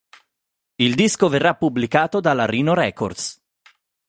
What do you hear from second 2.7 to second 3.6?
Records.